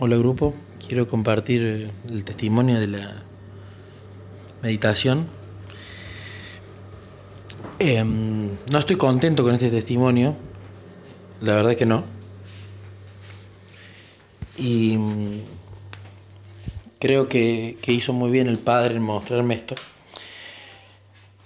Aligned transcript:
Hola 0.00 0.16
grupo, 0.16 0.54
quiero 0.84 1.06
compartir 1.06 1.92
el 2.10 2.24
testimonio 2.24 2.80
de 2.80 2.88
la 2.88 3.22
meditación. 4.60 5.28
Em, 7.78 8.48
no 8.72 8.78
estoy 8.80 8.96
contento 8.96 9.44
con 9.44 9.54
este 9.54 9.70
testimonio, 9.70 10.34
la 11.40 11.54
verdad 11.54 11.76
que 11.76 11.86
no. 11.86 12.02
Y 14.58 14.96
mm, 14.96 15.40
creo 16.98 17.28
que, 17.28 17.76
hizo 17.86 18.12
muy 18.12 18.32
bien 18.32 18.48
el 18.48 18.58
Padre 18.58 18.96
en 18.96 19.02
mostrarme 19.02 19.54
esto. 19.54 19.76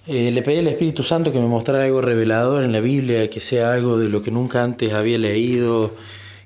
Eh, 0.07 0.31
le 0.31 0.41
pedí 0.41 0.57
al 0.57 0.67
Espíritu 0.69 1.03
Santo 1.03 1.31
que 1.31 1.39
me 1.39 1.45
mostrara 1.45 1.83
algo 1.83 2.01
revelador 2.01 2.63
en 2.63 2.71
la 2.71 2.79
Biblia, 2.79 3.29
que 3.29 3.41
sea 3.41 3.73
algo 3.73 3.99
de 3.99 4.09
lo 4.09 4.23
que 4.23 4.31
nunca 4.31 4.63
antes 4.63 4.91
había 4.91 5.19
leído, 5.19 5.93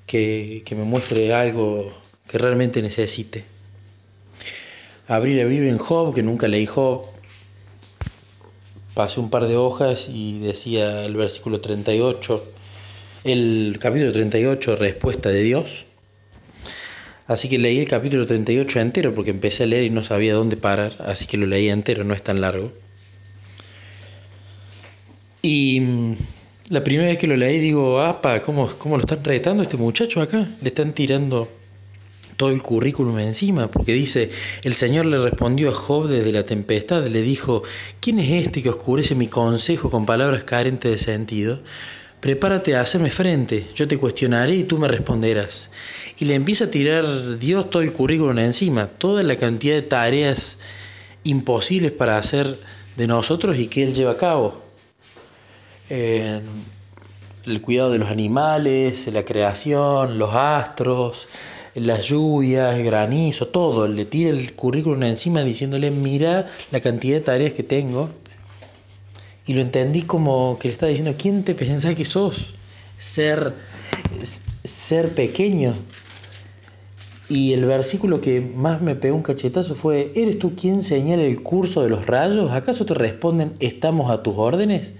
que, 0.05 0.63
me 0.71 0.83
muestre 0.83 1.33
algo 1.33 1.91
que 2.27 2.37
realmente 2.37 2.81
necesite. 2.81 3.45
Abrí 5.07 5.35
la 5.35 5.45
Biblia 5.45 5.71
en 5.71 5.77
Job, 5.77 6.13
que 6.13 6.23
nunca 6.23 6.47
leí 6.47 6.65
Job. 6.65 7.05
Pasé 8.93 9.19
un 9.19 9.29
par 9.29 9.47
de 9.47 9.57
hojas 9.57 10.07
y 10.09 10.39
decía 10.39 11.03
el 11.05 11.15
versículo 11.15 11.61
38, 11.61 12.45
el 13.23 13.77
capítulo 13.79 14.11
38, 14.11 14.75
respuesta 14.75 15.29
de 15.29 15.41
Dios. 15.41 15.85
Así 17.25 17.49
que 17.49 17.57
leí 17.57 17.79
el 17.79 17.87
capítulo 17.87 18.27
38 18.27 18.79
entero 18.79 19.15
porque 19.15 19.31
empecé 19.31 19.63
a 19.63 19.67
leer 19.67 19.85
y 19.85 19.89
no 19.89 20.03
sabía 20.03 20.33
dónde 20.33 20.57
parar, 20.57 20.97
así 21.05 21.25
que 21.25 21.37
lo 21.37 21.47
leí 21.47 21.69
entero, 21.69 22.03
no 22.03 22.13
es 22.13 22.21
tan 22.21 22.41
largo. 22.41 22.71
Y 25.41 25.81
la 26.73 26.83
primera 26.83 27.09
vez 27.09 27.19
que 27.19 27.27
lo 27.27 27.37
leí 27.37 27.59
digo, 27.59 28.01
apa, 28.01 28.41
¿cómo, 28.41 28.67
¿cómo 28.79 28.97
lo 28.97 29.01
están 29.01 29.23
retando 29.23 29.61
este 29.61 29.77
muchacho 29.77 30.19
acá? 30.23 30.47
Le 30.59 30.69
están 30.69 30.91
tirando 30.91 31.47
todo 32.35 32.49
el 32.49 32.63
currículum 32.63 33.19
encima, 33.19 33.69
porque 33.69 33.93
dice, 33.93 34.31
el 34.63 34.73
Señor 34.73 35.05
le 35.05 35.19
respondió 35.19 35.69
a 35.69 35.71
Job 35.71 36.07
desde 36.07 36.31
la 36.31 36.47
tempestad, 36.47 37.05
le 37.05 37.21
dijo, 37.21 37.61
¿quién 37.99 38.17
es 38.17 38.47
este 38.47 38.63
que 38.63 38.69
oscurece 38.69 39.13
mi 39.13 39.27
consejo 39.27 39.91
con 39.91 40.07
palabras 40.07 40.45
carentes 40.45 40.91
de 40.91 40.97
sentido? 40.97 41.59
Prepárate 42.19 42.75
a 42.75 42.81
hacerme 42.81 43.11
frente, 43.11 43.67
yo 43.75 43.87
te 43.87 43.99
cuestionaré 43.99 44.55
y 44.55 44.63
tú 44.63 44.79
me 44.79 44.87
responderás. 44.87 45.69
Y 46.17 46.25
le 46.25 46.33
empieza 46.33 46.65
a 46.65 46.71
tirar 46.71 47.37
Dios 47.37 47.69
todo 47.69 47.83
el 47.83 47.93
currículum 47.93 48.39
encima, 48.39 48.87
toda 48.87 49.21
la 49.21 49.35
cantidad 49.35 49.75
de 49.75 49.83
tareas 49.83 50.57
imposibles 51.23 51.91
para 51.91 52.17
hacer 52.17 52.57
de 52.97 53.05
nosotros 53.05 53.59
y 53.59 53.67
que 53.67 53.83
Él 53.83 53.93
lleva 53.93 54.13
a 54.13 54.17
cabo 54.17 54.62
el 55.89 56.41
cuidado 57.61 57.91
de 57.91 57.99
los 57.99 58.09
animales, 58.09 59.07
la 59.07 59.23
creación, 59.23 60.17
los 60.17 60.33
astros, 60.33 61.27
las 61.75 62.05
lluvias, 62.05 62.75
el 62.75 62.85
granizo, 62.85 63.47
todo. 63.47 63.87
Le 63.87 64.05
tira 64.05 64.29
el 64.29 64.53
currículum 64.53 65.03
encima 65.03 65.43
diciéndole, 65.43 65.91
mira 65.91 66.47
la 66.71 66.79
cantidad 66.79 67.17
de 67.17 67.21
tareas 67.21 67.53
que 67.53 67.63
tengo. 67.63 68.09
Y 69.45 69.53
lo 69.53 69.61
entendí 69.61 70.03
como 70.03 70.57
que 70.59 70.69
le 70.69 70.73
estaba 70.73 70.89
diciendo, 70.89 71.15
¿quién 71.17 71.43
te 71.43 71.53
pensás 71.53 71.95
que 71.95 72.05
sos? 72.05 72.53
Ser, 72.99 73.53
ser 74.63 75.09
pequeño. 75.09 75.73
Y 77.27 77.53
el 77.53 77.65
versículo 77.65 78.21
que 78.21 78.41
más 78.41 78.81
me 78.81 78.95
pegó 78.95 79.15
un 79.15 79.23
cachetazo 79.23 79.75
fue, 79.75 80.11
¿eres 80.15 80.39
tú 80.39 80.55
quien 80.55 80.81
señala 80.81 81.23
el 81.23 81.41
curso 81.41 81.81
de 81.81 81.89
los 81.89 82.05
rayos? 82.05 82.51
¿Acaso 82.51 82.85
te 82.85 82.93
responden, 82.93 83.53
estamos 83.59 84.11
a 84.11 84.23
tus 84.23 84.35
órdenes? 84.37 84.93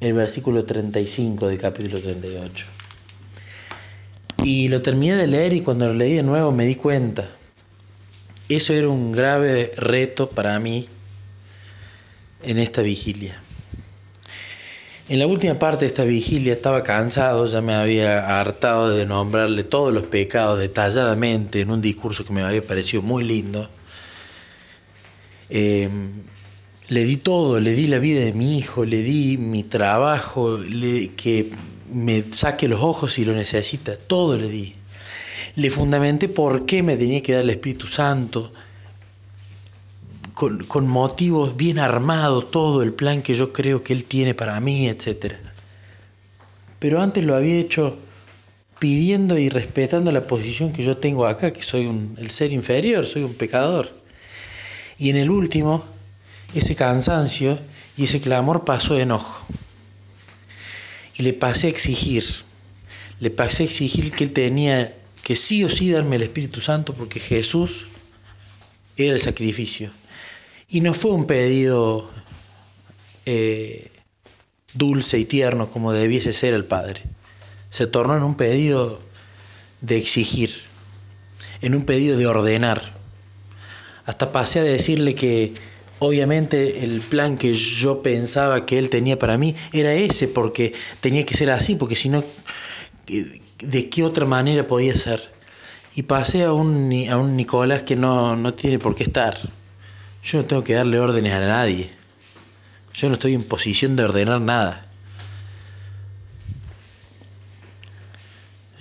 El 0.00 0.12
versículo 0.12 0.64
35 0.64 1.48
del 1.48 1.58
capítulo 1.58 2.00
38. 2.00 2.66
Y 4.42 4.68
lo 4.68 4.82
terminé 4.82 5.16
de 5.16 5.26
leer 5.26 5.52
y 5.52 5.60
cuando 5.62 5.86
lo 5.86 5.94
leí 5.94 6.14
de 6.14 6.22
nuevo 6.22 6.52
me 6.52 6.66
di 6.66 6.74
cuenta. 6.74 7.30
Eso 8.48 8.74
era 8.74 8.88
un 8.88 9.12
grave 9.12 9.72
reto 9.76 10.28
para 10.28 10.58
mí 10.58 10.86
en 12.42 12.58
esta 12.58 12.82
vigilia. 12.82 13.40
En 15.08 15.18
la 15.18 15.26
última 15.26 15.58
parte 15.58 15.80
de 15.84 15.88
esta 15.88 16.04
vigilia 16.04 16.54
estaba 16.54 16.82
cansado, 16.82 17.44
ya 17.44 17.60
me 17.60 17.74
había 17.74 18.40
hartado 18.40 18.90
de 18.90 19.04
nombrarle 19.04 19.62
todos 19.64 19.92
los 19.92 20.04
pecados 20.04 20.58
detalladamente 20.58 21.60
en 21.60 21.70
un 21.70 21.82
discurso 21.82 22.24
que 22.24 22.32
me 22.32 22.42
había 22.42 22.62
parecido 22.62 23.02
muy 23.02 23.22
lindo. 23.22 23.68
Eh, 25.50 25.88
le 26.88 27.04
di 27.04 27.16
todo, 27.16 27.60
le 27.60 27.72
di 27.72 27.86
la 27.86 27.98
vida 27.98 28.20
de 28.20 28.32
mi 28.32 28.58
hijo, 28.58 28.84
le 28.84 29.02
di 29.02 29.38
mi 29.38 29.62
trabajo, 29.62 30.58
le, 30.58 31.12
que 31.14 31.50
me 31.92 32.24
saque 32.32 32.68
los 32.68 32.82
ojos 32.82 33.14
si 33.14 33.24
lo 33.24 33.32
necesita, 33.32 33.96
todo 33.96 34.36
le 34.36 34.48
di. 34.48 34.74
Le 35.56 35.70
fundamenté 35.70 36.28
por 36.28 36.66
qué 36.66 36.82
me 36.82 36.96
tenía 36.96 37.22
que 37.22 37.32
dar 37.32 37.42
el 37.42 37.50
Espíritu 37.50 37.86
Santo, 37.86 38.52
con, 40.34 40.64
con 40.64 40.88
motivos 40.88 41.56
bien 41.56 41.78
armados, 41.78 42.50
todo 42.50 42.82
el 42.82 42.92
plan 42.92 43.22
que 43.22 43.34
yo 43.34 43.52
creo 43.52 43.82
que 43.82 43.92
Él 43.92 44.04
tiene 44.04 44.34
para 44.34 44.58
mí, 44.60 44.88
etc. 44.88 45.34
Pero 46.78 47.00
antes 47.00 47.24
lo 47.24 47.34
había 47.34 47.58
hecho 47.58 47.96
pidiendo 48.78 49.38
y 49.38 49.48
respetando 49.48 50.10
la 50.12 50.26
posición 50.26 50.72
que 50.72 50.82
yo 50.82 50.96
tengo 50.98 51.24
acá, 51.26 51.52
que 51.52 51.62
soy 51.62 51.86
un, 51.86 52.16
el 52.18 52.30
ser 52.30 52.52
inferior, 52.52 53.06
soy 53.06 53.22
un 53.22 53.32
pecador. 53.32 53.88
Y 54.98 55.10
en 55.10 55.16
el 55.16 55.30
último 55.30 55.93
ese 56.54 56.76
cansancio 56.76 57.58
y 57.96 58.04
ese 58.04 58.20
clamor 58.20 58.64
pasó 58.64 58.94
de 58.94 59.02
enojo. 59.02 59.44
Y 61.16 61.22
le 61.22 61.32
pasé 61.32 61.68
a 61.68 61.70
exigir, 61.70 62.24
le 63.20 63.30
pasé 63.30 63.62
a 63.62 63.66
exigir 63.66 64.12
que 64.12 64.24
él 64.24 64.32
tenía 64.32 64.94
que 65.22 65.36
sí 65.36 65.64
o 65.64 65.70
sí 65.70 65.90
darme 65.90 66.16
el 66.16 66.22
Espíritu 66.22 66.60
Santo 66.60 66.92
porque 66.92 67.18
Jesús 67.18 67.86
era 68.96 69.14
el 69.14 69.20
sacrificio. 69.20 69.90
Y 70.68 70.80
no 70.80 70.92
fue 70.92 71.12
un 71.12 71.26
pedido 71.26 72.10
eh, 73.26 73.90
dulce 74.74 75.18
y 75.18 75.24
tierno 75.24 75.70
como 75.70 75.92
debiese 75.92 76.32
ser 76.32 76.52
el 76.54 76.64
Padre. 76.64 77.02
Se 77.70 77.86
tornó 77.86 78.16
en 78.16 78.22
un 78.22 78.36
pedido 78.36 79.00
de 79.80 79.96
exigir, 79.96 80.62
en 81.62 81.74
un 81.74 81.84
pedido 81.84 82.16
de 82.16 82.26
ordenar. 82.26 82.92
Hasta 84.06 84.32
pasé 84.32 84.60
a 84.60 84.64
decirle 84.64 85.14
que 85.14 85.54
Obviamente 86.04 86.84
el 86.84 87.00
plan 87.00 87.38
que 87.38 87.54
yo 87.54 88.02
pensaba 88.02 88.66
que 88.66 88.78
él 88.78 88.90
tenía 88.90 89.18
para 89.18 89.38
mí 89.38 89.56
era 89.72 89.94
ese, 89.94 90.28
porque 90.28 90.74
tenía 91.00 91.24
que 91.24 91.34
ser 91.34 91.50
así, 91.50 91.76
porque 91.76 91.96
si 91.96 92.10
no, 92.10 92.22
¿de 93.06 93.88
qué 93.88 94.04
otra 94.04 94.26
manera 94.26 94.66
podía 94.66 94.94
ser? 94.96 95.32
Y 95.94 96.02
pasé 96.02 96.42
a 96.42 96.52
un, 96.52 96.92
a 97.08 97.16
un 97.16 97.36
Nicolás 97.36 97.84
que 97.84 97.96
no, 97.96 98.36
no 98.36 98.52
tiene 98.52 98.78
por 98.78 98.94
qué 98.94 99.04
estar. 99.04 99.38
Yo 100.22 100.42
no 100.42 100.44
tengo 100.44 100.62
que 100.62 100.74
darle 100.74 100.98
órdenes 100.98 101.32
a 101.32 101.40
nadie. 101.40 101.88
Yo 102.92 103.08
no 103.08 103.14
estoy 103.14 103.32
en 103.32 103.42
posición 103.42 103.96
de 103.96 104.04
ordenar 104.04 104.42
nada. 104.42 104.86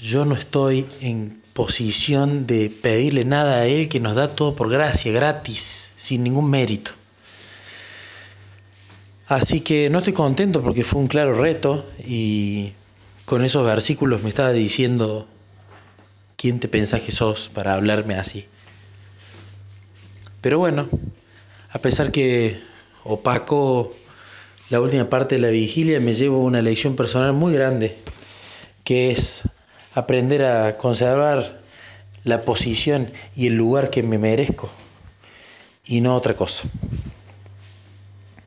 Yo 0.01 0.25
no 0.25 0.35
estoy 0.35 0.87
en 0.99 1.41
posición 1.53 2.47
de 2.47 2.69
pedirle 2.69 3.23
nada 3.23 3.61
a 3.61 3.65
Él 3.65 3.87
que 3.87 4.01
nos 4.01 4.17
da 4.17 4.35
todo 4.35 4.57
por 4.57 4.69
gracia, 4.69 5.13
gratis, 5.13 5.93
sin 5.97 6.25
ningún 6.25 6.49
mérito. 6.49 6.91
Así 9.33 9.61
que 9.61 9.89
no 9.89 9.97
estoy 9.97 10.13
contento 10.13 10.61
porque 10.61 10.83
fue 10.83 11.01
un 11.01 11.07
claro 11.07 11.33
reto 11.33 11.83
y 12.05 12.73
con 13.25 13.43
esos 13.43 13.65
versículos 13.65 14.21
me 14.21 14.29
estaba 14.29 14.51
diciendo 14.51 15.27
quién 16.37 16.59
te 16.59 16.67
pensás 16.67 17.01
que 17.01 17.11
sos 17.11 17.49
para 17.51 17.73
hablarme 17.73 18.13
así. 18.13 18.45
Pero 20.39 20.59
bueno, 20.59 20.87
a 21.71 21.79
pesar 21.79 22.11
que 22.11 22.59
opaco 23.05 23.95
la 24.69 24.79
última 24.79 25.09
parte 25.09 25.33
de 25.33 25.41
la 25.41 25.49
vigilia, 25.49 25.99
me 25.99 26.13
llevo 26.13 26.43
una 26.43 26.61
lección 26.61 26.95
personal 26.95 27.33
muy 27.33 27.55
grande, 27.55 27.97
que 28.83 29.09
es 29.09 29.41
aprender 29.95 30.43
a 30.43 30.77
conservar 30.77 31.59
la 32.23 32.41
posición 32.41 33.11
y 33.35 33.47
el 33.47 33.55
lugar 33.55 33.89
que 33.89 34.03
me 34.03 34.19
merezco 34.19 34.69
y 35.87 36.01
no 36.01 36.15
otra 36.15 36.35
cosa. 36.35 36.69